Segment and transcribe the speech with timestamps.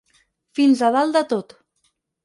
[0.59, 1.57] Fins a dalt de tot.